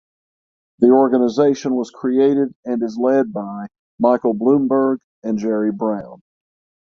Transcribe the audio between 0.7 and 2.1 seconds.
The organization was